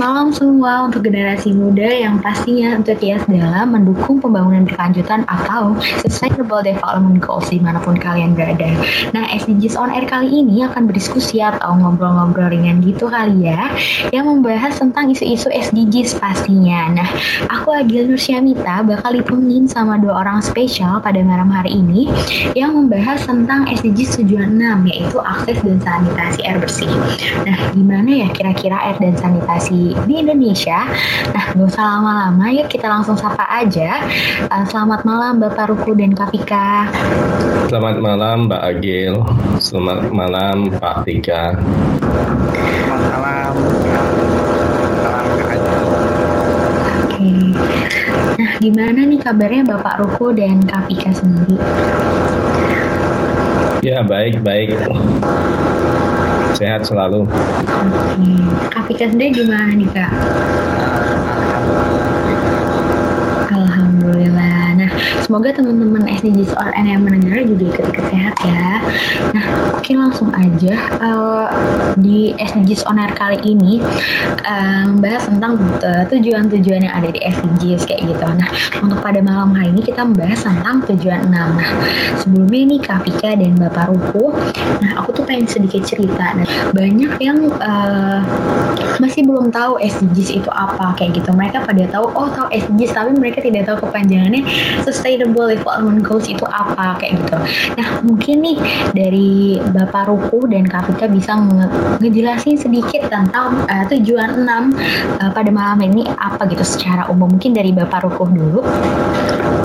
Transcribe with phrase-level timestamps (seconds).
[0.00, 7.20] malam semua untuk generasi muda yang pastinya antusias dalam mendukung pembangunan berkelanjutan atau Sustainable Development
[7.20, 8.72] Goals di mana pun kalian berada.
[9.12, 13.68] Nah, SDGs on Air kali ini akan berdiskusi atau ngobrol-ngobrol ringan gitu kali ya,
[14.08, 16.96] yang membahas tentang isu-isu SDGs pastinya.
[16.96, 17.08] Nah,
[17.52, 22.08] aku Agil Nursyamita bakal ditemenin sama dua orang spesial pada malam hari ini
[22.56, 26.88] yang membahas tentang SDGs tujuan 6, yaitu akses dan sanitasi air bersih.
[27.44, 30.86] Nah, gimana ya kira-kira air dan sanitasi di Indonesia?
[31.32, 34.04] Nah, gak usah lama-lama, yuk kita langsung sapa aja.
[34.48, 36.90] Uh, selamat malam Bapak Ruku dan Kapika.
[37.70, 39.14] Selamat malam Mbak Agil.
[39.62, 41.54] Selamat malam Pak Tika.
[41.58, 43.52] Selamat malam.
[45.00, 45.26] Salam
[47.06, 47.30] Oke.
[48.40, 51.58] Nah, gimana nih kabarnya Bapak Ruku dan Kapika sendiri?
[53.80, 54.76] Ya baik baik.
[56.58, 57.26] Sehat selalu.
[57.26, 58.32] Oke.
[58.70, 60.12] Kapika sendiri gimana nih Kak?
[63.50, 64.49] Alhamdulillah.
[65.30, 68.82] Semoga teman-teman SDGs ORN yang mendengar juga ikut-ikut sehat ya.
[69.30, 69.46] Nah,
[69.78, 71.46] mungkin langsung aja uh,
[71.94, 73.78] di SDGs On Air kali ini
[74.42, 75.54] uh, membahas tentang
[75.86, 78.26] uh, tujuan-tujuan yang ada di SDGs kayak gitu.
[78.26, 78.50] Nah,
[78.82, 81.30] untuk pada malam hari ini kita membahas tentang tujuan 6.
[81.30, 81.70] Nah,
[82.18, 84.34] sebelumnya nih Kak Vika dan Bapak Ruku,
[84.82, 86.42] nah aku tuh pengen sedikit cerita.
[86.42, 88.18] Nah, banyak yang uh,
[88.98, 91.30] masih belum tahu SDGs itu apa kayak gitu.
[91.30, 94.42] Mereka pada tahu, oh tahu SDGs, tapi mereka tidak tahu kepanjangannya
[94.82, 97.36] Sustainable Development Goals itu apa kayak gitu.
[97.76, 98.58] Nah mungkin nih
[98.96, 101.66] dari Bapak Ruku dan Kapika bisa nge
[102.00, 104.48] ngejelasin sedikit tentang uh, tujuan 6
[105.20, 107.28] uh, pada malam ini apa gitu secara umum.
[107.30, 108.60] Mungkin dari Bapak Ruku dulu.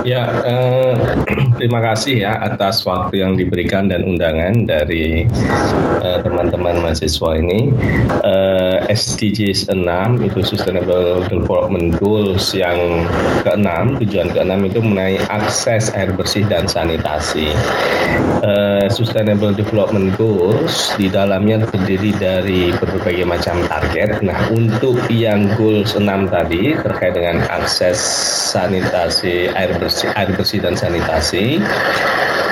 [0.06, 0.94] Ya, eh,
[1.58, 5.26] terima kasih ya atas waktu yang diberikan dan undangan dari
[5.98, 7.74] eh, teman-teman mahasiswa ini.
[8.22, 13.02] Eh, SDGs 6 itu Sustainable Development Goals yang
[13.42, 17.54] keenam, tujuan keenam itu mengenai akses air bersih dan sanitasi.
[18.42, 24.26] Uh, Sustainable Development Goals di dalamnya terdiri dari berbagai macam target.
[24.26, 26.02] Nah, untuk yang goals 6
[26.34, 27.94] tadi terkait dengan akses
[28.50, 31.62] sanitasi air bersih, air bersih dan sanitasi,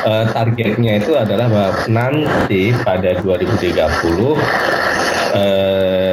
[0.07, 3.75] uh, targetnya itu adalah bahwa nanti pada 2030
[5.35, 6.04] uh,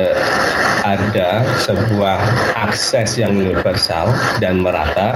[0.97, 2.19] ada sebuah
[2.59, 4.11] akses yang universal
[4.43, 5.15] dan merata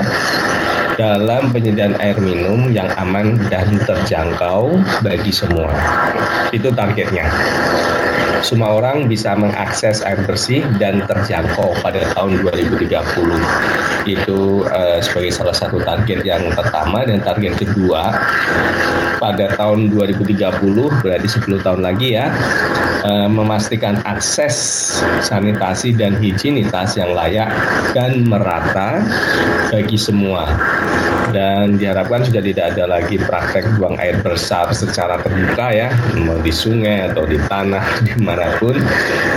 [0.96, 5.68] dalam penyediaan air minum yang aman dan terjangkau bagi semua.
[6.56, 7.28] Itu targetnya.
[8.41, 12.91] Semua orang bisa mengakses air bersih dan terjangkau pada tahun 2030.
[14.06, 18.13] Itu uh, sebagai salah satu target yang pertama dan target kedua
[19.18, 22.28] pada tahun 2030 berarti 10 tahun lagi ya.
[23.06, 24.57] Uh, memastikan akses
[25.22, 27.53] sanitasi dan higienitas yang layak
[27.94, 29.01] dan merata
[29.69, 30.50] bagi semua.
[31.34, 35.91] Dan diharapkan sudah tidak ada lagi praktek buang air besar secara terbuka ya.
[36.16, 37.84] Mau di sungai atau di tanah
[38.25, 38.74] di mana pun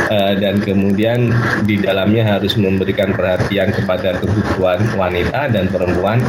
[0.08, 1.28] uh, dan kemudian
[1.68, 6.24] di dalamnya harus memberikan perhatian kepada kebutuhan wanita dan perempuan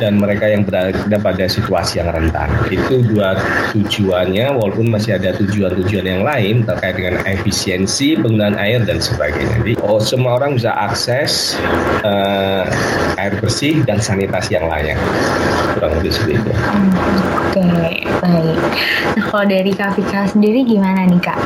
[0.00, 3.36] dan mereka yang berada pada situasi yang rentan itu dua
[3.76, 9.72] tujuannya walaupun masih ada tujuan-tujuan yang lain terkait dengan efisiensi penggunaan air dan sebagainya jadi
[9.84, 11.60] oh semua orang bisa akses
[12.00, 12.64] uh,
[13.20, 14.96] air bersih dan sanitasi yang layak
[15.76, 16.50] kurang lebih seperti itu.
[17.50, 17.64] Oke,
[18.24, 18.58] baik.
[19.16, 21.38] Nah, kalau dari Kak Fika sendiri gimana nih Kak?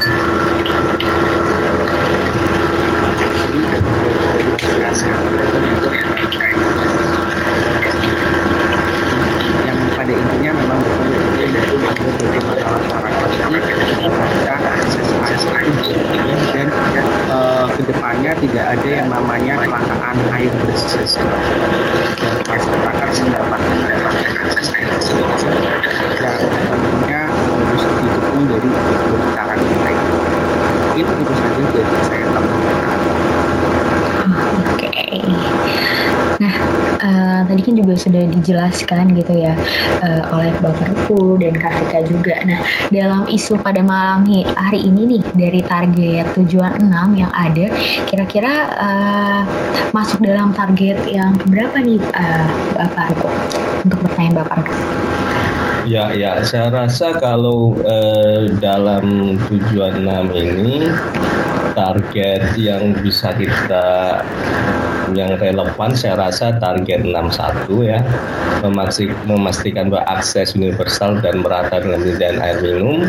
[17.75, 21.19] Ke depannya tidak ada yang namanya kelangkaan air bersih.
[22.47, 24.03] Masyarakat mendapatkan air
[24.55, 24.85] bersih
[26.23, 26.39] dan
[26.71, 28.69] tentunya harus didukung dari
[29.35, 29.91] cara kita
[31.03, 32.99] itu saja dari saya tambahkan
[34.75, 34.91] Oke.
[36.43, 36.55] Nah,
[36.99, 39.55] uh, tadi kan juga sudah dijelaskan gitu ya
[40.03, 42.35] uh, oleh Bapak Ruku dan Kak juga.
[42.43, 42.59] Nah,
[42.91, 44.27] dalam isu pada malam
[44.59, 47.71] hari ini nih dari target tujuan 6 yang ada,
[48.11, 49.43] kira-kira uh,
[49.95, 53.29] masuk dalam target yang berapa nih uh, Bapak Ruku?
[53.87, 54.75] Untuk pertanyaan Bapak Ruku.
[55.85, 60.89] Ya, ya, saya rasa kalau eh, dalam tujuan 6 ini
[61.75, 64.23] target yang bisa kita
[65.13, 68.01] yang relevan saya rasa target 61 ya.
[69.29, 73.05] Memastikan bahwa akses universal dan merata dalam penyediaan air minum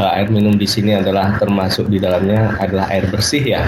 [0.00, 3.62] uh, air minum di sini adalah termasuk di dalamnya adalah air bersih ya.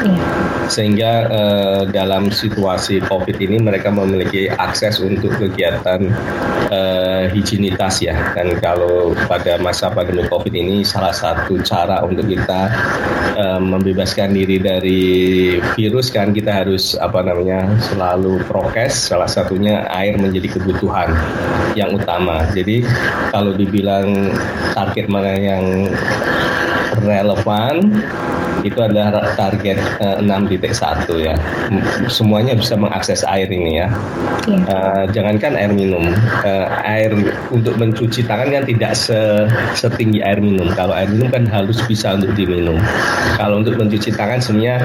[0.00, 0.24] Iya.
[0.70, 6.08] sehingga uh, dalam situasi covid ini mereka memiliki akses untuk kegiatan
[6.72, 8.16] uh, higienitas ya.
[8.32, 12.72] Dan kalau pada masa pandemi covid ini salah satu cara untuk kita
[13.36, 15.02] uh, membebaskan diri dari
[15.76, 19.12] virus kan kita harus apa namanya selalu prokes.
[19.12, 21.12] Salah satunya air menjadi kebutuhan
[21.76, 22.48] yang utama.
[22.56, 22.86] Jadi
[23.28, 24.32] kalau dibilang
[24.72, 25.64] target mana yang
[27.02, 27.90] relevan
[28.62, 31.34] itu adalah target uh, eh, 6.1 ya.
[32.12, 33.88] Semuanya bisa mengakses air ini ya.
[34.48, 34.62] Yeah.
[34.68, 36.12] Uh, jangankan air minum,
[36.44, 37.12] uh, air
[37.52, 40.68] untuk mencuci tangan kan tidak se setinggi air minum.
[40.76, 42.76] Kalau air minum kan harus bisa untuk diminum.
[43.36, 44.76] Kalau untuk mencuci tangan sebenarnya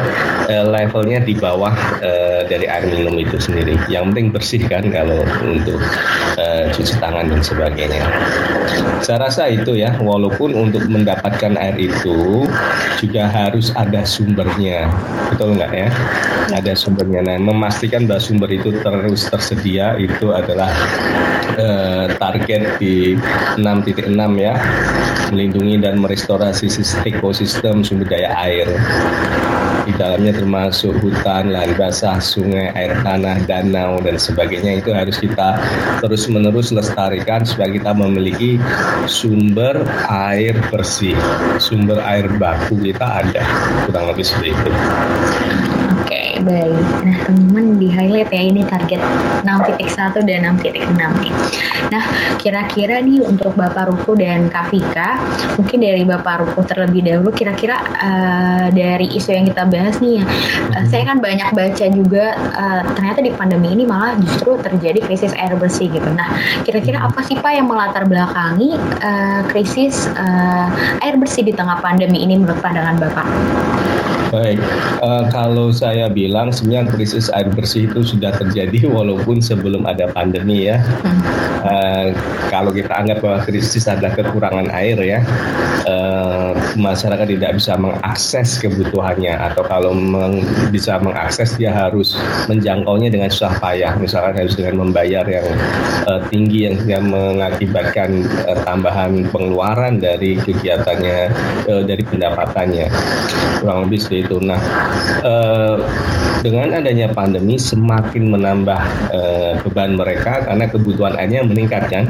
[0.52, 3.76] uh, levelnya di bawah uh, dari air minum itu sendiri.
[3.92, 5.80] Yang penting bersih kan kalau untuk
[6.40, 8.06] uh, cuci tangan dan sebagainya.
[9.02, 12.05] Saya rasa itu ya, walaupun untuk mendapatkan air itu
[13.02, 14.92] juga harus harus ada sumbernya,
[15.32, 15.90] betul nggak ya?
[16.52, 17.24] Ada sumbernya.
[17.24, 20.76] Nah, memastikan bahwa sumber itu terus tersedia itu adalah
[21.56, 23.16] eh, target di
[23.56, 24.54] 6.6 ya,
[25.32, 26.68] melindungi dan merestorasi
[27.08, 28.68] ekosistem sumber daya air.
[29.86, 35.62] Di dalamnya termasuk hutan, lahan basah, sungai, air tanah, danau dan sebagainya itu harus kita
[36.02, 38.58] terus menerus lestarikan supaya kita memiliki
[39.06, 41.14] sumber air bersih,
[41.62, 43.42] sumber air baku kita ada
[43.86, 44.72] kurang lebih seperti itu.
[46.44, 46.76] Baik.
[47.08, 49.00] Nah, teman-teman di highlight ya ini target
[49.48, 51.34] 6.1 dan 6.6 nih.
[51.88, 52.04] Nah,
[52.36, 55.16] kira-kira nih untuk Bapak Ruku dan Kak Vika,
[55.56, 60.24] mungkin dari Bapak Ruku terlebih dahulu kira-kira uh, dari isu yang kita bahas nih ya.
[60.76, 65.32] Uh, saya kan banyak baca juga uh, ternyata di pandemi ini malah justru terjadi krisis
[65.40, 66.10] air bersih gitu.
[66.12, 66.36] Nah,
[66.68, 70.68] kira-kira apa sih Pak yang melatar belakangi uh, krisis uh,
[71.00, 73.28] air bersih di tengah pandemi ini menurut pandangan Bapak?
[74.34, 74.60] Baik,
[75.00, 80.70] uh, kalau saya bilang sebenarnya krisis air bersih itu sudah terjadi walaupun sebelum ada pandemi
[80.70, 80.78] ya.
[81.66, 82.14] Uh,
[82.54, 85.20] kalau kita anggap bahwa krisis adalah kekurangan air ya,
[85.90, 86.45] uh,
[86.78, 92.20] masyarakat tidak bisa mengakses kebutuhannya atau kalau meng, bisa mengakses dia harus
[92.52, 95.48] menjangkaunya dengan susah payah, misalkan harus dengan membayar yang
[96.06, 101.32] uh, tinggi yang, mengakibatkan uh, tambahan pengeluaran dari kegiatannya,
[101.70, 102.88] uh, dari pendapatannya
[103.62, 104.38] kurang lebih seperti itu.
[104.44, 104.60] Nah,
[105.24, 105.76] eh,
[106.44, 108.82] dengan adanya pandemi semakin menambah
[109.16, 112.06] eh, beban mereka karena kebutuhan airnya meningkat kan.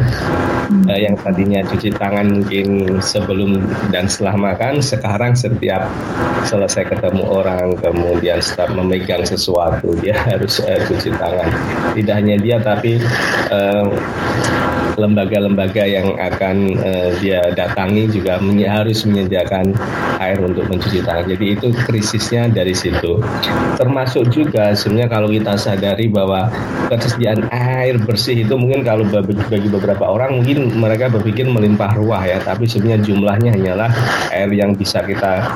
[0.90, 3.62] Eh, yang tadinya cuci tangan mungkin sebelum
[3.94, 5.86] dan setelah makan, sekarang setiap
[6.50, 11.50] selesai ketemu orang kemudian start memegang sesuatu dia harus eh, cuci tangan.
[11.94, 12.98] Tidak hanya dia tapi
[13.54, 13.86] eh,
[14.96, 19.76] lembaga-lembaga yang akan uh, dia datangi juga harus menyediakan
[20.20, 21.28] air untuk mencuci tangan.
[21.28, 23.20] Jadi itu krisisnya dari situ.
[23.76, 26.48] Termasuk juga sebenarnya kalau kita sadari bahwa
[26.88, 29.04] ketersediaan air bersih itu mungkin kalau
[29.52, 33.92] bagi beberapa orang mungkin mereka berpikir melimpah ruah ya, tapi sebenarnya jumlahnya hanyalah
[34.34, 35.48] air yang bisa kita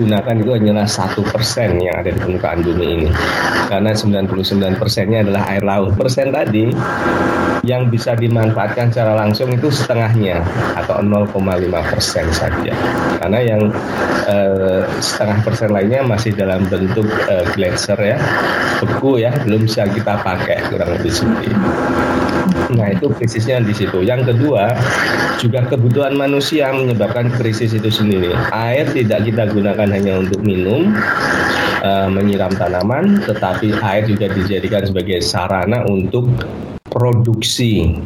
[0.00, 3.08] gunakan itu hanyalah satu persen yang ada di permukaan bumi ini.
[3.68, 5.92] Karena 99 persennya adalah air laut.
[5.96, 6.72] Persen tadi
[7.62, 10.42] yang bisa dimanfaatkan secara langsung itu setengahnya
[10.74, 11.30] atau 0,5
[11.94, 12.74] persen saja
[13.22, 13.62] karena yang
[14.26, 18.18] eh, setengah persen lainnya masih dalam bentuk eh, gletser ya
[18.82, 21.54] beku ya belum bisa kita pakai kurang lebih seperti.
[22.76, 24.02] Nah itu krisisnya di situ.
[24.04, 24.72] Yang kedua
[25.38, 28.32] juga kebutuhan manusia menyebabkan krisis itu sendiri.
[28.52, 30.94] Air tidak kita gunakan hanya untuk minum,
[31.82, 36.28] uh, menyiram tanaman, tetapi air juga dijadikan sebagai sarana untuk
[36.92, 37.96] produksi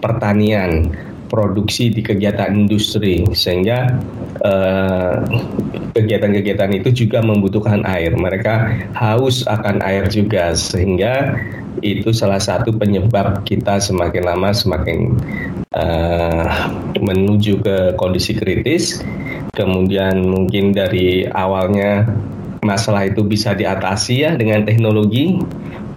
[0.00, 0.90] pertanian,
[1.30, 3.86] produksi di kegiatan industri sehingga
[4.42, 5.14] eh,
[5.94, 8.14] kegiatan-kegiatan itu juga membutuhkan air.
[8.16, 8.54] Mereka
[8.98, 11.38] haus akan air juga sehingga
[11.78, 15.16] itu salah satu penyebab kita semakin lama semakin
[15.70, 16.46] uh,
[16.98, 19.00] menuju ke kondisi kritis.
[19.54, 22.06] Kemudian mungkin dari awalnya
[22.60, 25.40] masalah itu bisa diatasi ya dengan teknologi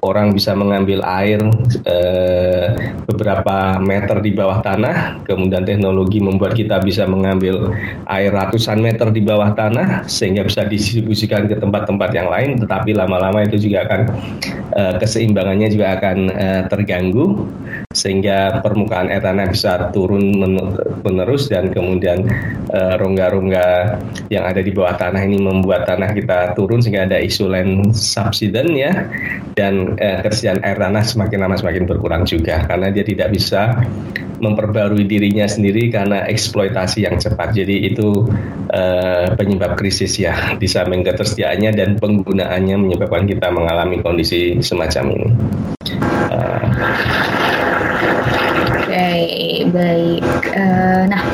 [0.03, 1.39] orang bisa mengambil air
[1.87, 2.67] eh,
[3.07, 7.71] beberapa meter di bawah tanah, kemudian teknologi membuat kita bisa mengambil
[8.11, 13.47] air ratusan meter di bawah tanah sehingga bisa didistribusikan ke tempat-tempat yang lain, tetapi lama-lama
[13.47, 14.01] itu juga akan
[14.75, 17.47] eh, keseimbangannya juga akan eh, terganggu
[17.93, 20.35] sehingga permukaan air tanah bisa turun
[21.05, 22.25] menerus dan kemudian
[22.73, 23.67] rongga rongga-rongga
[24.27, 28.73] yang ada di bawah tanah ini membuat tanah kita turun sehingga ada isu land subsidence
[28.73, 28.91] ya
[29.55, 33.79] dan uh, ketersediaan air tanah semakin lama semakin berkurang juga karena dia tidak bisa
[34.43, 37.55] memperbarui dirinya sendiri karena eksploitasi yang cepat.
[37.55, 38.27] Jadi itu
[38.75, 45.27] uh, penyebab krisis ya di samping ketersediaannya dan penggunaannya menyebabkan kita mengalami kondisi semacam ini.
[46.27, 46.59] Uh,
[49.33, 50.21] Oke, baik.
[50.53, 51.25] Uh, nah,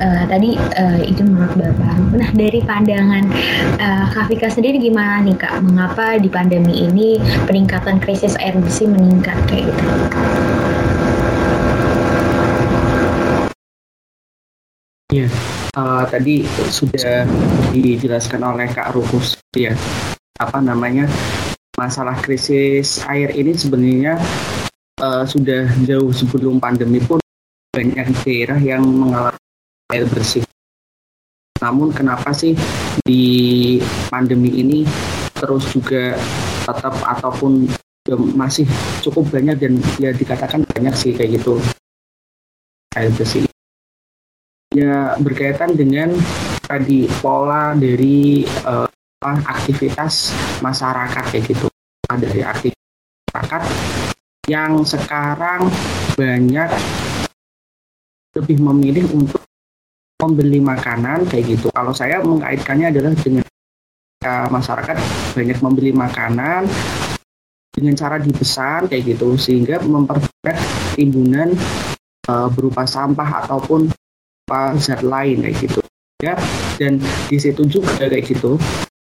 [0.00, 2.16] uh, tadi uh, itu menurut Bapak.
[2.16, 3.28] Nah, dari pandangan
[3.84, 5.60] uh, Kak sendiri gimana nih Kak?
[5.60, 9.84] Mengapa di pandemi ini peningkatan krisis air bersih meningkat kayak gitu?
[15.12, 15.28] Ya,
[15.76, 17.28] uh, tadi sudah
[17.76, 19.76] dijelaskan oleh Kak Rukus ya
[20.40, 21.12] apa namanya
[21.76, 24.16] masalah krisis air ini sebenarnya
[25.04, 27.20] uh, sudah jauh sebelum pandemi pun
[27.74, 29.42] banyak daerah yang mengalami
[29.90, 30.46] air bersih.
[31.58, 32.54] Namun kenapa sih
[33.02, 33.24] di
[34.08, 34.86] pandemi ini
[35.34, 36.14] terus juga
[36.64, 37.66] tetap ataupun
[38.36, 38.68] masih
[39.02, 41.58] cukup banyak dan ya dikatakan banyak sih kayak gitu
[42.94, 43.42] air bersih.
[44.74, 46.14] Ya berkaitan dengan
[46.66, 48.88] tadi pola dari uh,
[49.24, 51.66] aktivitas masyarakat kayak gitu.
[52.10, 52.84] Ada dari aktivitas
[53.32, 53.62] masyarakat
[54.44, 55.72] yang sekarang
[56.20, 56.68] banyak
[58.34, 59.42] lebih memilih untuk
[60.22, 61.66] membeli makanan kayak gitu.
[61.74, 63.44] Kalau saya mengaitkannya adalah dengan
[64.24, 64.96] uh, masyarakat
[65.36, 66.66] banyak membeli makanan
[67.74, 70.56] dengan cara dipesan kayak gitu sehingga memperbanyak
[70.94, 71.50] timbunan
[72.30, 73.90] uh, berupa sampah ataupun
[74.78, 75.80] zat lain kayak gitu
[76.20, 76.36] ya
[76.76, 78.60] dan di situ juga kayak gitu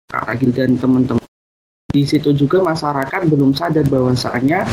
[0.08, 1.24] Kak Ragil dan teman-teman
[1.88, 4.64] di situ juga masyarakat belum sadar bahwasanya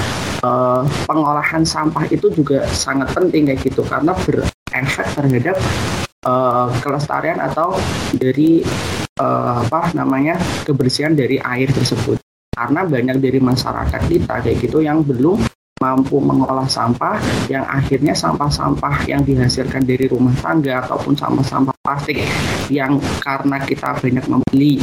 [0.46, 5.58] uh, pengolahan sampah itu juga sangat penting kayak gitu karena berefek terhadap
[6.30, 7.74] uh, kelestarian atau
[8.14, 8.62] dari
[9.18, 12.22] uh, apa namanya kebersihan dari air tersebut.
[12.56, 15.44] Karena banyak dari masyarakat kita kayak gitu yang belum
[15.84, 17.20] mampu mengolah sampah
[17.52, 22.24] yang akhirnya sampah-sampah yang dihasilkan dari rumah tangga ataupun sampah-sampah plastik
[22.72, 24.80] yang karena kita banyak membeli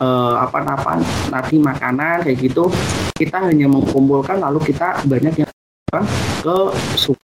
[0.00, 0.92] uh, apa apa
[1.32, 2.68] nanti makanan kayak gitu
[3.16, 5.50] kita hanya mengumpulkan lalu kita banyak yang
[6.42, 6.56] ke
[6.98, 7.26] suku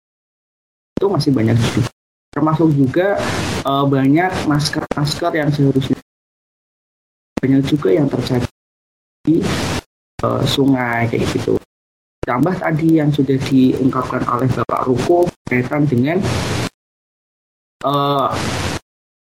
[0.95, 1.91] itu masih banyak juga.
[2.31, 3.07] Termasuk juga
[3.67, 5.99] uh, banyak masker-masker yang seharusnya
[7.39, 8.47] banyak juga yang terjadi
[9.27, 9.43] di
[10.23, 11.59] uh, sungai kayak gitu.
[12.25, 16.17] Tambah tadi yang sudah diungkapkan oleh Bapak Ruko berkaitan dengan
[17.85, 18.33] uh,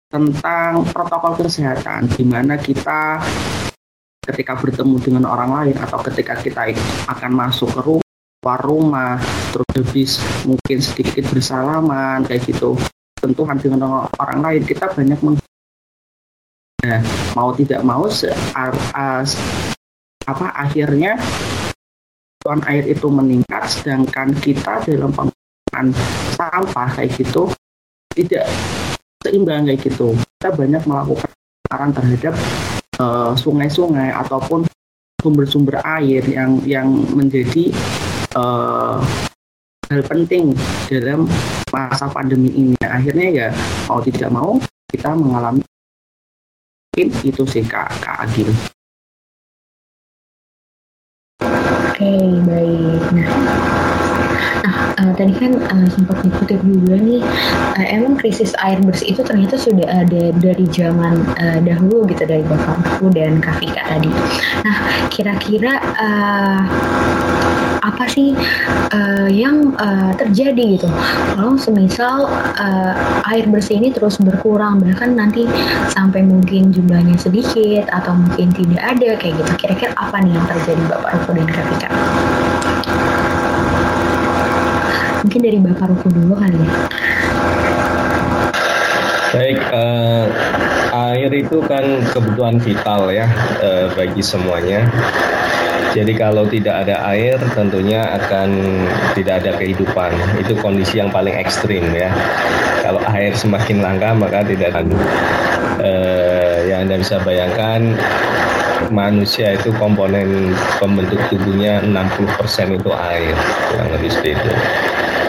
[0.07, 3.19] tentang protokol kesehatan di mana kita
[4.23, 6.71] ketika bertemu dengan orang lain atau ketika kita
[7.11, 9.19] akan masuk ke rumah rumah
[9.51, 10.11] terus habis
[10.47, 12.79] mungkin sedikit bersalaman kayak gitu.
[13.17, 15.35] Tentuan dengan orang lain kita banyak meng
[16.85, 17.01] nah,
[17.35, 18.31] mau tidak mau se
[20.27, 21.17] apa akhirnya
[22.39, 25.87] tuan air itu meningkat sedangkan kita dalam penggunaan
[26.37, 27.51] sampah kayak gitu
[28.13, 28.47] tidak
[29.27, 30.15] seimbang kayak gitu.
[30.39, 32.33] Kita banyak melakukan pencemaran terhadap
[33.03, 34.63] eh, sungai-sungai uh, ataupun
[35.19, 37.73] sumber-sumber air yang yang menjadi
[38.39, 39.03] uh,
[39.91, 40.55] hal penting
[40.87, 41.27] dalam
[41.75, 42.77] masa pandemi ini.
[42.79, 43.47] Akhirnya ya
[43.91, 44.55] mau tidak mau
[44.87, 45.63] kita mengalami
[46.97, 48.49] itu sih Kak, Kak Agil.
[51.37, 53.03] Oke, okay, baik.
[53.13, 53.96] Nah,
[54.97, 57.21] uh, tadi kan uh, sempat dikutip juga nih,
[57.77, 62.43] uh, emang krisis air bersih itu ternyata sudah ada dari zaman uh, dahulu gitu dari
[62.45, 64.11] bapakku dan Kak Fika tadi.
[64.63, 64.77] Nah,
[65.09, 66.61] kira-kira uh,
[67.87, 68.35] apa sih
[68.91, 70.89] uh, yang uh, terjadi gitu?
[71.37, 72.27] Kalau semisal
[72.59, 72.93] uh,
[73.31, 75.47] air bersih ini terus berkurang, bahkan nanti
[75.93, 79.51] sampai mungkin jumlahnya sedikit atau mungkin tidak ada kayak gitu.
[79.55, 81.89] Kira-kira apa nih yang terjadi Bapak Ruko dan Kak Fika?
[85.27, 86.71] Mungkin dari Bapak Ruko dulu kali ya.
[89.35, 90.23] Baik, uh,
[91.11, 91.83] air itu kan
[92.15, 93.27] kebutuhan vital ya
[93.59, 94.87] uh, bagi semuanya.
[95.91, 98.55] Jadi kalau tidak ada air tentunya akan
[99.19, 100.15] tidak ada kehidupan.
[100.39, 102.07] Itu kondisi yang paling ekstrim ya.
[102.87, 104.95] Kalau air semakin langka maka tidak ada.
[105.75, 107.99] Uh, yang Anda bisa bayangkan
[108.95, 113.35] manusia itu komponen pembentuk tubuhnya 60% itu air,
[113.75, 114.51] yang lebih seperti itu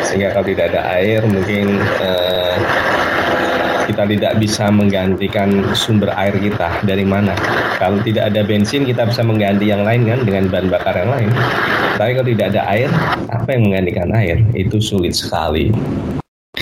[0.09, 2.57] sehingga kalau tidak ada air mungkin uh,
[3.89, 7.33] kita tidak bisa menggantikan sumber air kita dari mana.
[7.81, 11.31] Kalau tidak ada bensin kita bisa mengganti yang lain kan dengan bahan bakar yang lain.
[11.97, 12.89] Tapi kalau tidak ada air,
[13.33, 14.39] apa yang menggantikan air?
[14.53, 15.73] Itu sulit sekali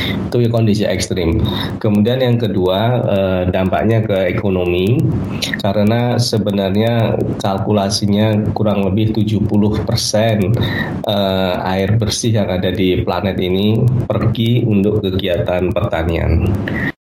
[0.06, 1.42] itu kondisi ekstrim.
[1.78, 4.98] Kemudian yang kedua eh, dampaknya ke ekonomi
[5.60, 9.46] karena sebenarnya kalkulasinya kurang lebih 70%
[11.06, 16.46] eh, air bersih yang ada di planet ini pergi untuk kegiatan pertanian.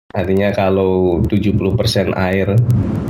[0.08, 2.56] Artinya kalau 70% air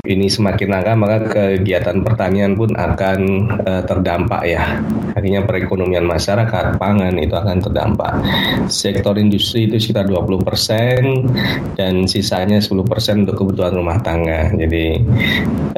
[0.03, 3.21] ini semakin langka maka kegiatan pertanian pun akan
[3.63, 4.83] uh, terdampak ya.
[5.15, 8.19] Artinya perekonomian masyarakat, pangan itu akan terdampak.
[8.67, 12.75] Sektor industri itu sekitar 20% dan sisanya 10%
[13.23, 14.51] untuk kebutuhan rumah tangga.
[14.59, 14.99] Jadi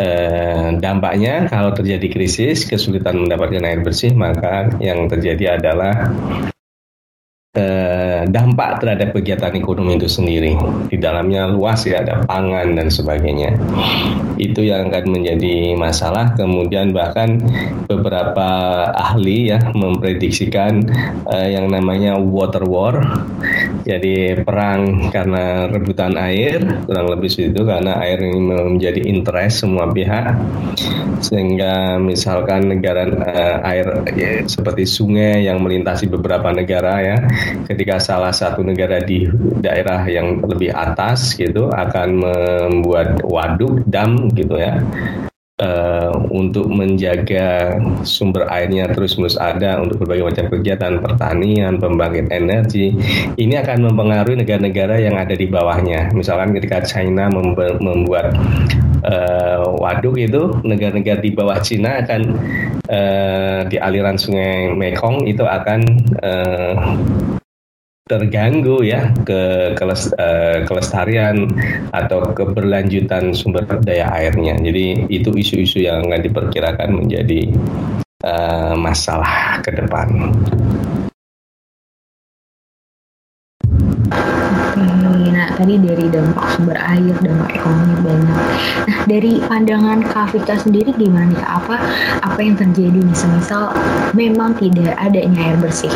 [0.00, 6.16] uh, dampaknya kalau terjadi krisis, kesulitan mendapatkan air bersih maka yang terjadi adalah
[7.50, 10.54] eh, dampak terhadap kegiatan ekonomi itu sendiri.
[10.86, 13.58] Di dalamnya luas ya ada pangan dan sebagainya.
[14.38, 16.38] Itu yang akan menjadi masalah.
[16.38, 17.42] Kemudian bahkan
[17.90, 18.48] beberapa
[18.94, 20.86] ahli ya memprediksikan
[21.26, 23.02] eh, yang namanya water war.
[23.82, 30.36] Jadi perang karena rebutan air kurang lebih itu karena air ini menjadi interest semua pihak
[31.24, 37.18] sehingga misalkan negara eh, air ya, seperti sungai yang melintasi beberapa negara ya
[37.68, 39.28] ketika salah satu negara di
[39.60, 44.80] daerah yang lebih atas gitu akan membuat waduk dam gitu ya
[45.60, 52.96] uh, untuk menjaga sumber airnya terus-menerus ada untuk berbagai macam kegiatan pertanian, pembangkit energi,
[53.36, 56.10] ini akan mempengaruhi negara-negara yang ada di bawahnya.
[56.16, 58.34] Misalkan ketika China membuat
[59.04, 62.22] uh, waduk itu, negara-negara di bawah Cina akan
[62.88, 65.80] uh, di aliran sungai Mekong itu akan
[66.20, 66.74] uh,
[68.10, 71.46] terganggu ya ke keles, uh, kelestarian
[71.94, 74.58] atau keberlanjutan sumber daya airnya.
[74.58, 77.54] Jadi itu isu-isu yang akan diperkirakan menjadi
[78.26, 80.34] uh, masalah ke depan.
[85.28, 88.38] Nah tadi dari dampak sumber air, dampak ekonomi banyak.
[88.88, 91.76] Nah dari pandangan Kak sendiri gimana nih Apa
[92.24, 93.62] apa yang terjadi misal misal
[94.16, 95.92] memang tidak adanya air bersih?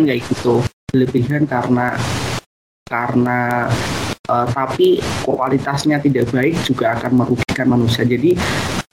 [0.00, 0.54] Berlebihan kayak gitu.
[0.90, 1.86] Berlebihan karena
[2.90, 3.40] karena
[4.26, 8.02] uh, tapi kualitasnya tidak baik juga akan merugikan manusia.
[8.02, 8.34] Jadi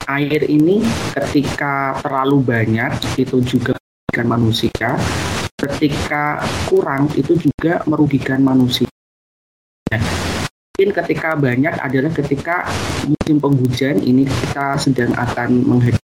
[0.08, 0.84] air ini
[1.16, 4.90] ketika terlalu banyak itu juga merugikan manusia.
[5.58, 6.38] Ketika
[6.70, 8.86] kurang itu juga merugikan manusia.
[10.78, 12.70] Mungkin ketika banyak adalah ketika
[13.02, 16.06] musim penghujan ini kita sedang akan menghadapi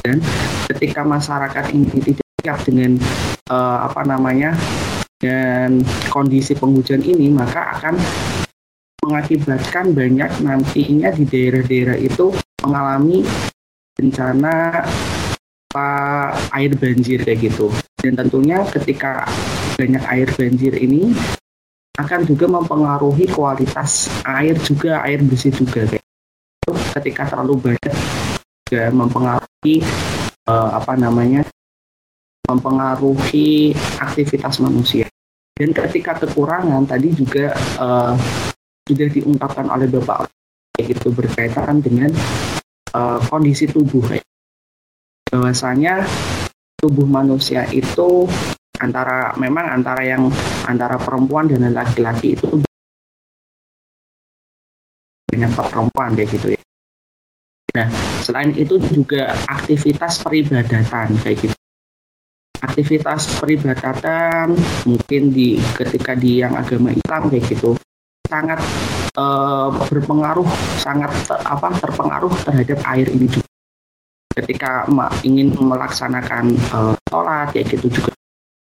[0.00, 0.24] dan
[0.72, 2.96] ketika masyarakat ini tidak siap dengan
[3.50, 4.54] uh, apa namanya
[5.20, 5.80] dan
[6.12, 7.96] kondisi penghujan ini maka akan
[9.04, 12.32] mengakibatkan banyak nantinya di daerah-daerah itu
[12.64, 13.24] mengalami
[13.94, 14.84] bencana
[16.54, 17.68] air banjir kayak gitu.
[17.98, 19.26] Dan tentunya ketika
[19.74, 21.12] banyak air banjir ini
[21.98, 27.94] akan juga mempengaruhi kualitas air juga air bersih juga kayak itu ketika terlalu banyak
[28.66, 29.76] juga mempengaruhi
[30.50, 31.46] uh, apa namanya
[32.44, 35.08] mempengaruhi aktivitas manusia.
[35.54, 38.14] Dan ketika kekurangan tadi juga uh,
[38.84, 40.28] sudah diungkapkan oleh Bapak
[40.82, 42.10] itu berkaitan dengan
[42.92, 44.02] uh, kondisi tubuh
[45.30, 46.02] bahwasanya
[46.82, 48.26] tubuh manusia itu
[48.82, 50.28] antara memang antara yang
[50.66, 52.60] antara perempuan dan laki-laki itu
[55.30, 56.60] banyak perempuan kayak gitu ya.
[57.74, 57.88] Nah,
[58.22, 61.53] selain itu juga aktivitas peribadatan kayak gitu
[62.64, 64.56] aktivitas peribadatan
[64.88, 67.76] mungkin di ketika di yang agama Islam kayak gitu
[68.24, 68.58] sangat
[69.14, 70.48] uh, berpengaruh
[70.80, 73.50] sangat ter, apa terpengaruh terhadap air ini juga.
[74.34, 74.90] Ketika
[75.22, 78.10] ingin melaksanakan uh, sholat kayak gitu juga.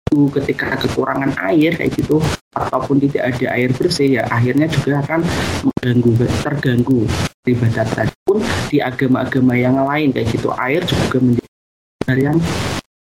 [0.07, 2.23] Ketika kekurangan air kayak gitu
[2.55, 5.21] ataupun tidak ada air bersih ya akhirnya juga akan
[5.67, 7.01] mengganggu terganggu
[7.45, 8.39] ibadat pun
[8.71, 12.39] di agama-agama yang lain kayak gitu air juga menjadi yang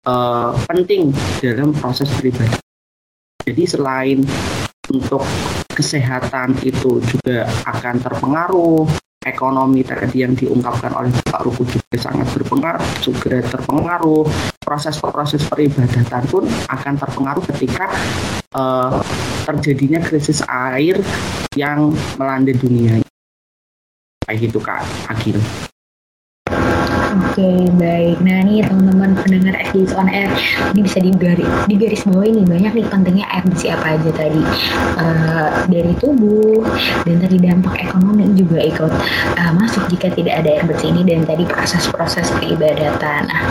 [0.05, 2.57] uh, penting dalam proses pribadi.
[3.41, 4.21] Jadi selain
[4.93, 5.25] untuk
[5.71, 8.85] kesehatan itu juga akan terpengaruh,
[9.21, 14.25] ekonomi tadi yang diungkapkan oleh Pak Ruku juga sangat berpengaruh, juga terpengaruh,
[14.61, 17.89] proses-proses peribadatan pun akan terpengaruh ketika
[18.57, 18.97] uh,
[19.45, 21.01] terjadinya krisis air
[21.57, 23.01] yang melanda dunia.
[24.25, 25.37] Kayak gitu Kak Agil.
[27.11, 28.23] Oke okay, baik.
[28.23, 30.31] Nah nih teman-teman pendengar SDGs on Air,
[30.71, 34.39] ini bisa digaris di garis bawah ini banyak nih pentingnya air bersih apa aja tadi
[34.95, 36.63] uh, dari tubuh
[37.03, 38.93] dan tadi dampak ekonomi juga ikut
[39.35, 43.27] uh, masuk jika tidak ada air bersih ini dan tadi proses-proses peribadatan.
[43.27, 43.41] Nah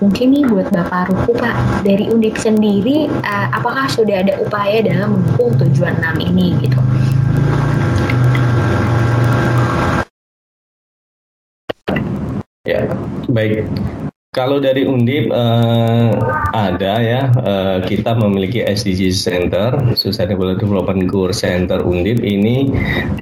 [0.00, 5.20] mungkin nih buat Bapak Ruku Pak dari Undip sendiri, uh, apakah sudah ada upaya dalam
[5.20, 6.80] mendukung tujuan 6 ini gitu?
[12.70, 12.86] Ya,
[13.26, 13.66] baik.
[14.30, 16.14] Kalau dari Undip uh,
[16.54, 22.70] ada ya, uh, kita memiliki SDG Center, Sustainable Development Goal Center Undip ini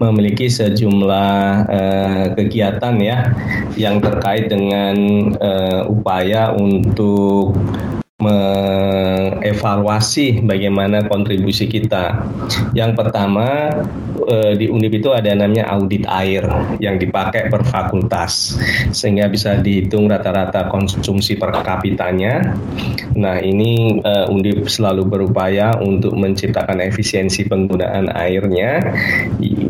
[0.04, 3.24] memiliki sejumlah uh, kegiatan ya
[3.72, 4.96] yang terkait dengan
[5.40, 7.56] uh, upaya untuk
[8.18, 12.26] mengevaluasi bagaimana kontribusi kita.
[12.74, 13.70] Yang pertama
[14.26, 16.42] eh, di Undip itu ada namanya audit air
[16.82, 18.58] yang dipakai per fakultas
[18.90, 22.58] sehingga bisa dihitung rata-rata konsumsi per kapitanya.
[23.14, 28.82] Nah, ini eh, Undip selalu berupaya untuk menciptakan efisiensi penggunaan airnya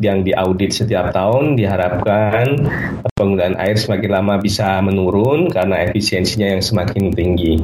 [0.00, 2.64] yang diaudit setiap tahun diharapkan
[3.18, 7.59] penggunaan air semakin lama bisa menurun karena efisiensinya yang semakin tinggi.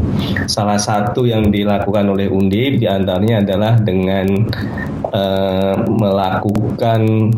[0.50, 4.26] Salah satu yang dilakukan oleh Undip di antaranya adalah dengan
[5.14, 7.30] uh, melakukan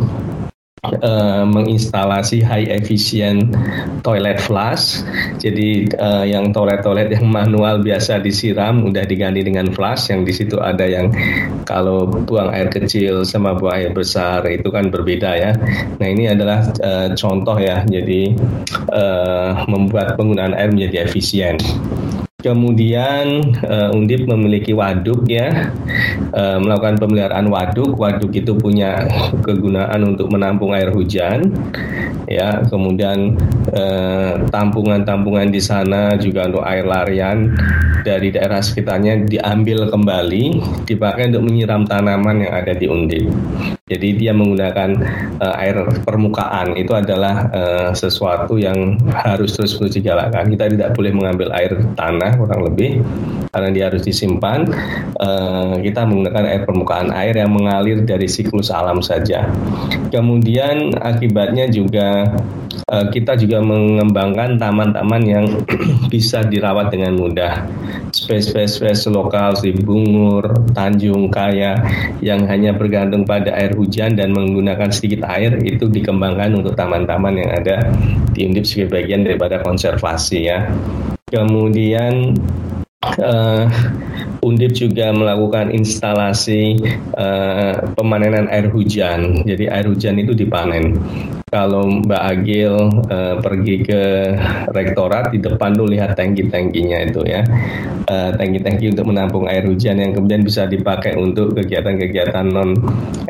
[1.03, 3.55] uh, menginstalasi high efficient
[4.03, 5.03] toilet flush.
[5.41, 10.59] Jadi uh, yang toilet-toilet yang manual biasa disiram udah diganti dengan flush yang di situ
[10.59, 11.11] ada yang
[11.67, 15.53] kalau buang air kecil sama buang air besar itu kan berbeda ya.
[15.99, 17.83] Nah ini adalah uh, contoh ya.
[17.87, 18.35] Jadi
[18.93, 21.57] uh, membuat penggunaan air menjadi efisien.
[22.47, 25.75] Kemudian uh, Undip memiliki waduk ya,
[26.31, 27.99] uh, melakukan pemeliharaan waduk.
[27.99, 29.03] Waduk itu punya
[29.43, 31.51] kegunaan untuk menampung air hujan,
[32.31, 32.63] ya.
[32.71, 33.35] Kemudian
[33.67, 37.51] tampungan tampungan-tampungan di sana juga untuk air larian
[38.07, 40.45] dari daerah sekitarnya diambil kembali,
[40.87, 43.27] dipakai untuk menyiram tanaman yang ada di Undip.
[43.87, 44.99] Jadi dia menggunakan
[45.43, 50.47] uh, air permukaan itu adalah uh, sesuatu yang harus terus terus dijalankan.
[50.51, 53.03] Kita tidak boleh mengambil air tanah kurang lebih
[53.51, 54.69] karena dia harus disimpan.
[55.17, 59.49] Uh, kita menggunakan air permukaan air yang mengalir dari siklus alam saja.
[60.13, 62.37] Kemudian akibatnya juga
[62.93, 65.47] uh, kita juga mengembangkan taman-taman yang
[66.13, 67.65] bisa dirawat dengan mudah.
[68.13, 71.77] Space-space lokal di Bungur, Tanjung Kaya
[72.21, 77.51] yang hanya bergantung pada air hujan dan menggunakan sedikit air itu dikembangkan untuk taman-taman yang
[77.53, 77.77] ada
[78.33, 80.69] di sebagai bagian daripada konservasi ya.
[81.27, 82.39] Kemudian
[83.19, 83.67] uh,
[84.47, 86.79] Undip juga melakukan instalasi
[87.19, 89.43] uh, pemanenan air hujan.
[89.43, 90.95] Jadi air hujan itu dipanen
[91.47, 92.75] kalau Mbak Agil
[93.07, 94.35] uh, pergi ke
[94.67, 97.47] rektorat di depan tuh lihat tangki-tangkinya itu ya
[98.11, 102.75] uh, tangki-tangki untuk menampung air hujan yang kemudian bisa dipakai untuk kegiatan-kegiatan non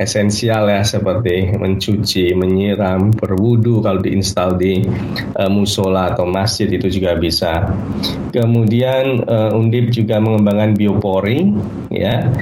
[0.01, 4.81] esensial ya seperti mencuci, menyiram, berwudu kalau diinstal di
[5.37, 7.69] uh, musola atau masjid itu juga bisa.
[8.33, 11.53] Kemudian uh, Undip juga mengembangkan biopori
[11.93, 12.33] ya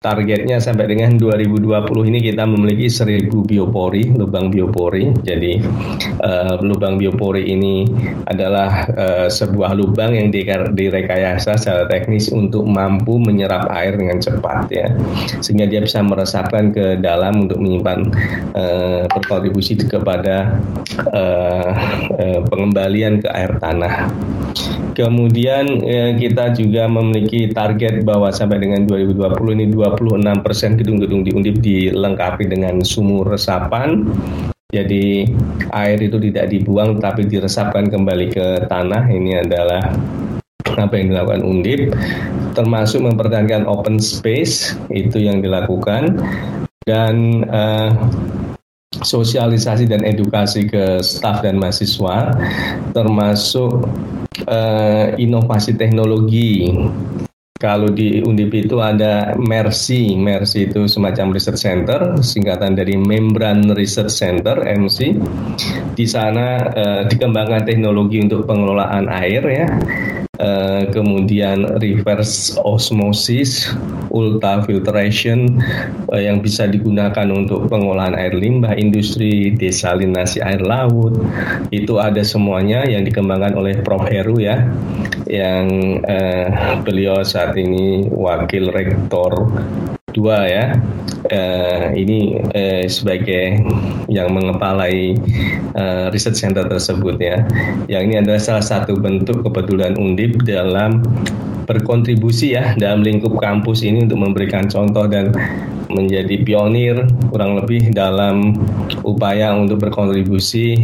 [0.00, 5.12] targetnya sampai dengan 2020 ini kita memiliki 1000 biopori, lubang biopori.
[5.20, 5.60] Jadi
[6.24, 7.84] uh, lubang biopori ini
[8.24, 10.32] adalah uh, sebuah lubang yang
[10.72, 14.88] direkayasa secara teknis untuk mampu menyerap air dengan cepat ya.
[15.44, 18.00] Sehingga dia bisa meresapkan ke dalam untuk menyimpan
[18.56, 20.64] uh, berkontribusi kepada
[21.12, 21.76] uh,
[22.16, 24.08] uh, pengembalian ke air tanah.
[24.94, 31.22] Kemudian uh, kita juga memiliki target bahwa sampai dengan 2020 ini 2 26 persen gedung-gedung
[31.26, 34.06] di Undip dilengkapi dengan sumur resapan.
[34.70, 35.26] Jadi
[35.74, 39.10] air itu tidak dibuang tapi diresapkan kembali ke tanah.
[39.10, 39.82] Ini adalah
[40.78, 41.90] apa yang dilakukan Undip,
[42.54, 46.22] termasuk mempertahankan open space itu yang dilakukan
[46.86, 47.90] dan uh,
[49.02, 52.34] sosialisasi dan edukasi ke staf dan mahasiswa,
[52.94, 53.86] termasuk
[54.46, 56.70] uh, inovasi teknologi.
[57.60, 64.16] Kalau di Undip itu ada MERCI, MERCI itu semacam research center, singkatan dari Membran Research
[64.16, 65.12] Center (MC).
[65.92, 69.68] Di sana eh, dikembangkan teknologi untuk pengelolaan air ya,
[70.40, 73.68] uh, kemudian reverse osmosis,
[74.08, 75.60] ultrafiltration
[76.08, 81.14] uh, yang bisa digunakan untuk pengolahan air limbah industri, desalinasi air laut.
[81.68, 84.64] Itu ada semuanya yang dikembangkan oleh Prof Heru ya
[85.28, 89.52] yang uh, beliau saat ini wakil rektor
[90.12, 90.64] dua ya.
[91.30, 93.60] Uh, ini uh, sebagai
[94.10, 95.14] yang mengepalai
[95.78, 97.44] uh, riset center tersebut ya.
[97.86, 101.04] Yang ini adalah salah satu bentuk kepedulian undip dalam
[101.70, 105.30] berkontribusi ya dalam lingkup kampus ini untuk memberikan contoh dan
[105.94, 108.54] menjadi pionir kurang lebih dalam
[109.02, 110.80] upaya untuk berkontribusi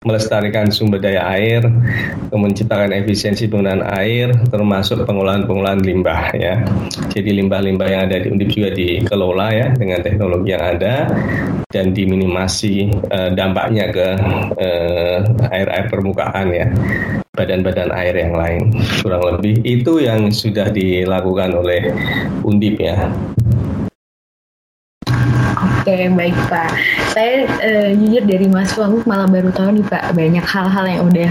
[0.00, 1.60] melestarikan sumber daya air,
[2.32, 6.64] menciptakan efisiensi penggunaan air, termasuk pengolahan-pengolahan limbah ya.
[7.12, 11.04] Jadi limbah-limbah yang ada di Undip juga dikelola ya dengan teknologi yang ada
[11.68, 14.08] dan diminimasi uh, dampaknya ke
[14.56, 15.18] uh,
[15.52, 16.66] air-air permukaan ya
[17.30, 18.74] badan-badan air yang lain
[19.06, 21.94] kurang lebih itu yang sudah dilakukan oleh
[22.42, 23.06] Undip ya
[25.80, 26.76] Oke, baik Pak.
[27.16, 31.30] Saya uh, jujur dari Mas Wanguk malah baru tahu nih Pak banyak hal-hal yang udah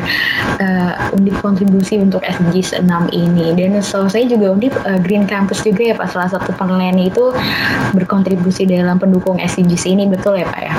[0.58, 3.54] uh, undip kontribusi untuk SDGs 6 ini.
[3.54, 6.10] Dan so saya juga undip uh, Green Campus juga ya Pak.
[6.10, 7.30] Salah satu penelitian itu
[7.94, 10.74] berkontribusi dalam pendukung SDGs ini betul ya Pak ya?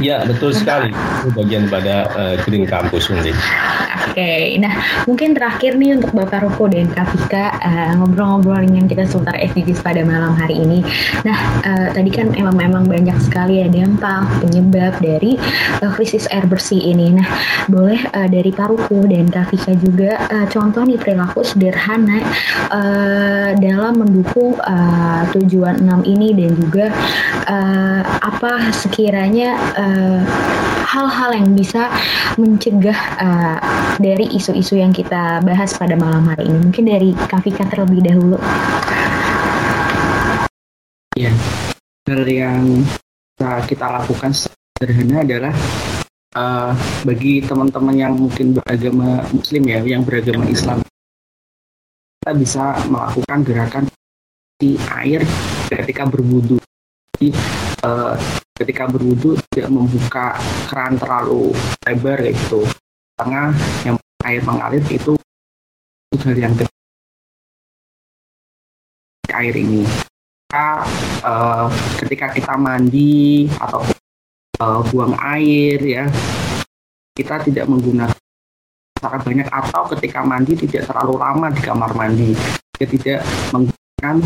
[0.00, 0.90] Ya betul sekali.
[1.22, 3.12] Itu bagian pada uh, Green Campus.
[3.12, 4.56] Oke, okay.
[4.56, 4.72] nah
[5.04, 10.02] mungkin terakhir nih untuk Bapak Ruko dan Kak uh, ngobrol-ngobrol dengan kita seputar SDGs pada
[10.02, 10.80] malam hari ini.
[11.22, 15.36] Nah, uh, tadi kan emang memang banyak sekali ya dampak penyebab dari
[15.84, 17.12] uh, krisis air bersih ini.
[17.14, 17.28] Nah,
[17.68, 22.24] boleh uh, dari Pak Ruko dan Kak juga uh, contoh nih perilaku sederhana
[22.72, 26.86] uh, dalam mendukung uh, tujuan 6 ini dan juga
[27.46, 29.56] uh, apa sekiranya
[30.84, 31.88] hal-hal uh, yang bisa
[32.36, 33.58] mencegah uh,
[34.00, 36.58] dari isu-isu yang kita bahas pada malam hari ini.
[36.70, 38.38] Mungkin dari Kafika terlebih dahulu.
[41.16, 41.32] Ya,
[42.08, 42.84] hal yang
[43.40, 45.54] kita lakukan sederhana adalah
[46.36, 46.72] uh,
[47.04, 50.80] bagi teman-teman yang mungkin beragama Muslim ya, yang beragama Islam,
[52.20, 53.84] kita bisa melakukan gerakan
[54.60, 55.24] di air
[55.72, 56.60] ketika berwudu.
[57.20, 57.36] Jadi,
[57.84, 58.16] uh,
[58.56, 60.40] ketika berwudu tidak membuka
[60.72, 61.52] keran terlalu
[61.84, 62.64] lebar gitu.
[63.20, 63.52] Tengah
[63.84, 65.20] yang air mengalir itu
[66.16, 66.56] hal yang
[69.36, 69.84] air ini.
[69.84, 70.68] Ketika,
[71.20, 71.68] uh,
[72.00, 73.84] ketika kita mandi atau
[74.64, 76.08] uh, buang air ya
[77.12, 78.16] kita tidak menggunakan
[78.96, 82.32] cara banyak atau ketika mandi tidak terlalu lama di kamar mandi.
[82.80, 83.20] Kita tidak
[83.52, 84.16] menggunakan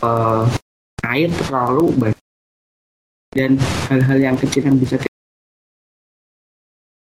[0.00, 0.48] uh,
[1.12, 2.21] air terlalu banyak
[3.32, 3.56] dan
[3.88, 5.00] hal-hal yang kecil yang bisa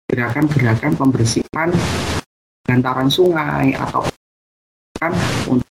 [0.10, 1.70] gerakan-gerakan pembersihan
[2.68, 4.04] bantaran sungai atau
[5.00, 5.16] kan
[5.48, 5.70] untuk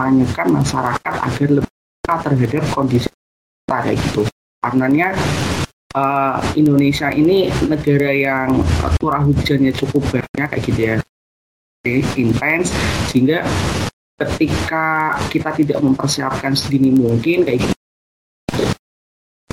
[0.00, 1.74] menanyakan masyarakat agar lebih
[2.08, 3.10] terhadap kondisi
[3.68, 4.24] kayak gitu.
[4.64, 5.14] Karenanya
[5.94, 8.64] uh, Indonesia ini negara yang
[8.98, 10.94] curah hujannya cukup banyak kayak gitu ya,
[12.16, 12.72] intens
[13.12, 13.44] sehingga
[14.20, 17.79] ketika kita tidak mempersiapkan sedini mungkin kayak gitu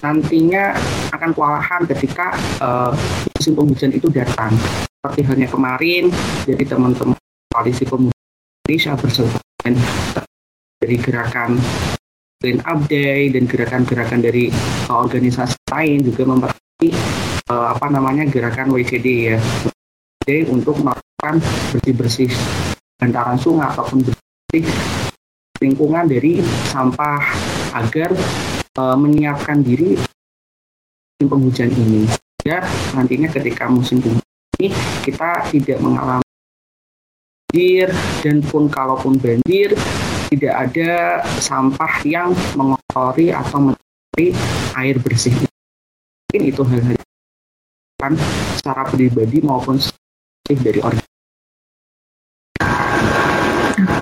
[0.02, 0.78] nantinya
[1.14, 2.94] akan kewalahan ketika uh,
[3.38, 4.54] musim penghujan itu datang.
[4.98, 6.10] Seperti halnya kemarin,
[6.44, 7.16] jadi teman-teman
[7.54, 8.18] koalisi pemuda
[8.66, 9.40] Indonesia bersama
[10.78, 11.58] dari gerakan
[12.38, 14.54] Clean Up Day dan gerakan-gerakan dari
[14.92, 16.90] uh, organisasi lain juga memperhati
[17.50, 21.42] uh, apa namanya gerakan WCD ya WCD untuk melakukan
[21.74, 22.30] bersih-bersih
[23.02, 24.64] bantaran sungai ataupun bersih
[25.58, 27.24] lingkungan dari sampah
[27.74, 28.14] agar
[28.78, 32.06] uh, menyiapkan diri musim penghujan ini.
[32.46, 32.64] Ya,
[32.96, 34.70] nantinya ketika musim penghujan ini
[35.04, 36.26] kita tidak mengalami
[37.48, 37.90] banjir
[38.22, 39.74] dan pun kalaupun banjir
[40.30, 44.36] tidak ada sampah yang mengotori atau mencari
[44.78, 45.34] air bersih.
[46.28, 46.98] Mungkin itu hal-hal
[47.98, 48.14] kan
[48.60, 49.82] secara pribadi maupun
[50.46, 51.17] dari organisasi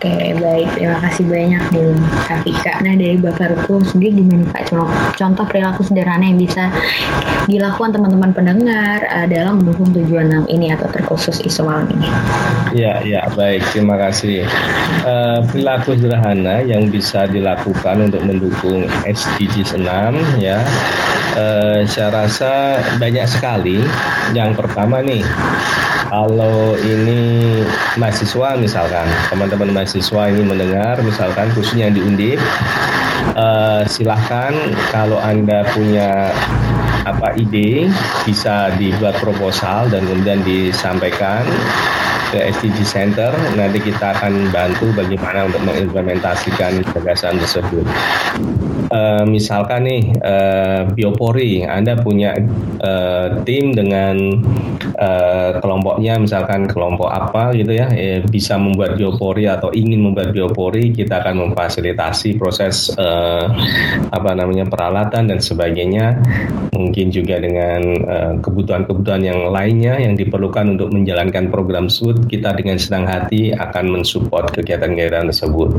[0.05, 0.69] Oke, baik.
[0.77, 1.97] Terima kasih banyak nih
[2.29, 2.73] Kak Vika.
[2.85, 4.69] Nah, dari Bapak Ruko sendiri gimana Pak?
[5.17, 6.69] Contoh perilaku sederhana yang bisa
[7.49, 12.05] dilakukan teman-teman pendengar uh, dalam mendukung tujuan 6 ini atau terkhusus isu ini.
[12.77, 13.65] Ya, ya, baik.
[13.73, 14.45] Terima kasih.
[15.01, 19.89] Uh, perilaku sederhana yang bisa dilakukan untuk mendukung SDGs 6
[20.37, 20.61] ya.
[21.33, 23.81] Uh, saya rasa banyak sekali.
[24.37, 25.25] Yang pertama nih,
[26.09, 27.59] kalau ini
[27.97, 32.39] mahasiswa misalkan teman-teman mahasiswa ini mendengar misalkan khususnya di Undip
[33.39, 34.51] uh, silahkan
[34.91, 36.35] kalau anda punya
[37.05, 37.87] apa ide
[38.25, 41.45] bisa dibuat proposal dan kemudian disampaikan
[42.35, 43.31] ke SDG Center.
[43.55, 47.87] Nanti kita akan bantu bagaimana untuk mengimplementasikan gagasan tersebut.
[48.85, 52.37] Uh, misalkan nih uh, biopori, Anda punya
[52.85, 54.15] uh, tim dengan
[54.99, 60.93] uh, kelompoknya, misalkan kelompok apa gitu ya, eh, bisa membuat biopori atau ingin membuat biopori,
[60.93, 63.49] kita akan memfasilitasi proses uh,
[64.13, 66.21] apa namanya peralatan dan sebagainya.
[66.75, 67.81] Mungkin juga dengan
[68.43, 74.01] kebutuhan-kebutuhan uh, yang lainnya yang diperlukan untuk menjalankan program SUD, kita dengan senang hati akan
[74.01, 75.69] mensupport kegiatan-kegiatan tersebut,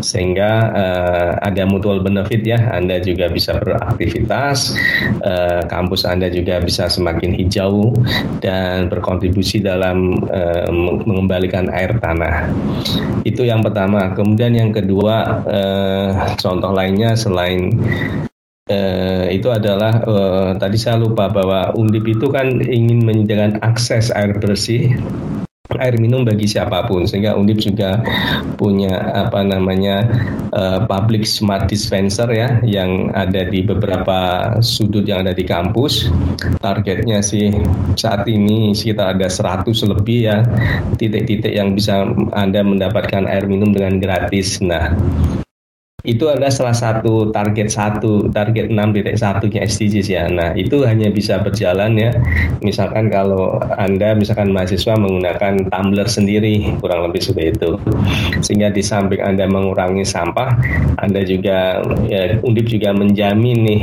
[0.00, 4.74] sehingga uh, ada mutual benefit ya Anda juga bisa beraktivitas
[5.22, 7.94] uh, kampus Anda juga bisa semakin hijau
[8.40, 10.70] dan berkontribusi dalam uh,
[11.04, 12.48] mengembalikan air tanah.
[13.26, 14.14] Itu yang pertama.
[14.16, 16.08] Kemudian yang kedua uh,
[16.40, 17.76] contoh lainnya selain
[18.70, 24.30] Uh, itu adalah uh, tadi saya lupa bahwa Undip itu kan ingin menyediakan akses air
[24.38, 24.94] bersih
[25.78, 27.06] air minum bagi siapa pun.
[27.06, 28.02] Sehingga Undip juga
[28.58, 30.08] punya apa namanya
[30.50, 36.10] uh, public smart dispenser ya yang ada di beberapa sudut yang ada di kampus.
[36.58, 37.54] Targetnya sih
[37.94, 40.42] saat ini sekitar ada 100 lebih ya
[40.98, 44.58] titik-titik yang bisa Anda mendapatkan air minum dengan gratis.
[44.62, 44.94] Nah
[46.00, 50.24] itu adalah salah satu target satu target 6.1 nya SDGs ya.
[50.32, 52.10] Nah itu hanya bisa berjalan ya.
[52.64, 57.70] Misalkan kalau anda misalkan mahasiswa menggunakan tumbler sendiri kurang lebih seperti itu.
[58.40, 60.56] Sehingga di samping anda mengurangi sampah,
[61.04, 63.82] anda juga ya, undip juga menjamin nih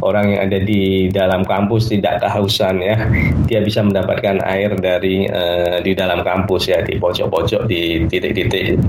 [0.00, 2.96] orang yang ada di dalam kampus tidak kehausan ya.
[3.44, 8.80] Dia bisa mendapatkan air dari uh, di dalam kampus ya di pojok-pojok di titik-titik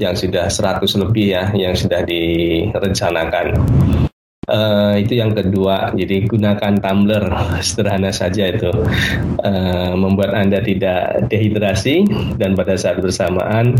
[0.00, 2.13] yang sudah 100 lebih ya yang sudah di
[2.70, 3.46] direncanakan.
[4.44, 7.24] Uh, itu yang kedua, jadi gunakan tumbler
[7.64, 8.68] sederhana saja itu
[9.40, 12.04] uh, membuat anda tidak dehidrasi
[12.36, 13.72] dan pada saat bersamaan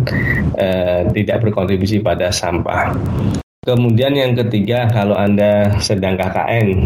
[0.56, 2.96] uh, tidak berkontribusi pada sampah.
[3.64, 6.85] Kemudian yang ketiga, kalau Anda sedang KKN,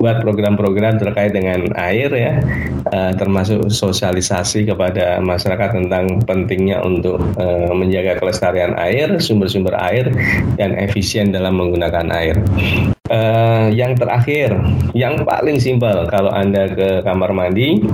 [0.00, 2.40] buat program-program terkait dengan air ya,
[2.88, 10.08] uh, termasuk sosialisasi kepada masyarakat tentang pentingnya untuk uh, menjaga kelestarian air, sumber-sumber air,
[10.56, 12.40] dan efisien dalam menggunakan air.
[13.12, 14.56] Uh, yang terakhir,
[14.96, 17.84] yang paling simpel, kalau Anda ke kamar mandi,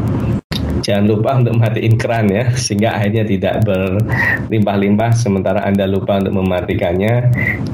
[0.80, 5.12] jangan lupa untuk matiin keran ya sehingga airnya tidak berlimpah-limpah.
[5.14, 7.30] Sementara Anda lupa untuk mematikannya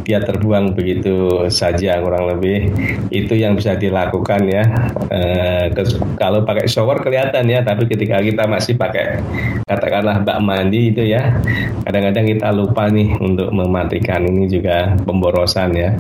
[0.07, 2.71] dia terbuang begitu saja kurang lebih.
[3.11, 4.65] Itu yang bisa dilakukan ya.
[5.11, 5.21] E,
[6.21, 9.23] kalau pakai shower kelihatan ya tapi ketika kita masih pakai
[9.67, 11.43] katakanlah bak mandi itu ya
[11.83, 15.91] kadang-kadang kita lupa nih untuk mematikan ini juga pemborosan ya.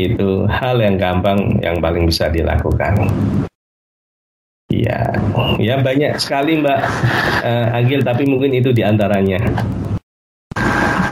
[0.00, 2.96] Itu hal yang gampang yang paling bisa dilakukan
[4.72, 5.04] Iya,
[5.60, 6.80] ya banyak sekali Mbak
[7.44, 9.36] uh, Agil, tapi mungkin itu di antaranya.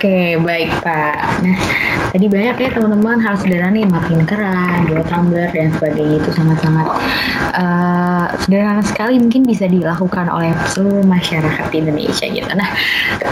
[0.01, 1.45] Oke, baik Pak.
[1.45, 1.61] Nah,
[2.11, 6.87] tadi banyak ya teman-teman hal sederhana nih, makin keran, dua tumbler dan sebagainya itu sangat-sangat
[7.55, 12.51] uh, sederhana sekali mungkin bisa dilakukan oleh seluruh masyarakat di Indonesia gitu.
[12.55, 12.69] Nah,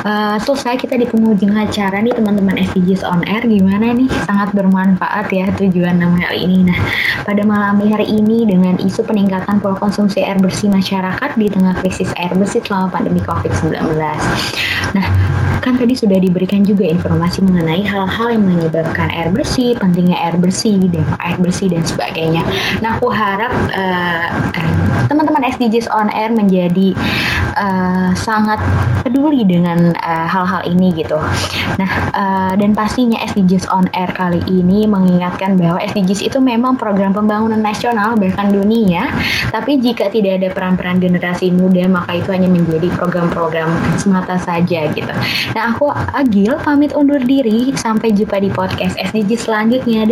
[0.06, 5.26] uh, selesai kita di penghujung acara nih teman-teman SDGs on Air gimana nih sangat bermanfaat
[5.34, 6.66] ya tujuan nama ini.
[6.66, 6.78] Nah,
[7.26, 12.10] pada malam hari ini dengan isu peningkatan pola konsumsi air bersih masyarakat di tengah krisis
[12.18, 13.98] air bersih selama pandemi COVID-19.
[14.94, 15.06] Nah,
[15.68, 20.80] kan tadi sudah diberikan juga informasi mengenai hal-hal yang menyebabkan air bersih, pentingnya air bersih,
[20.88, 22.40] dan air bersih dan sebagainya.
[22.80, 24.32] Nah, aku harap uh,
[25.12, 26.96] teman-teman SDGs on Air menjadi
[27.52, 28.56] uh, sangat
[29.04, 31.20] peduli dengan hal-hal uh, ini gitu.
[31.76, 37.12] Nah, uh, dan pastinya SDGs on Air kali ini mengingatkan bahwa SDGs itu memang program
[37.12, 39.12] pembangunan nasional bahkan dunia,
[39.52, 43.68] tapi jika tidak ada peran-peran generasi muda maka itu hanya menjadi program-program
[44.00, 45.12] semata saja gitu.
[45.58, 47.74] Nah, aku Agi pamit undur diri.
[47.74, 50.06] Sampai jumpa di podcast SDG selanjutnya.